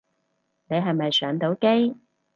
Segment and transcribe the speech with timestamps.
[0.67, 1.95] 你係咪上到機